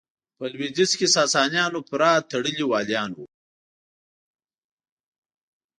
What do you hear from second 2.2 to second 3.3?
تړلي والیان وو.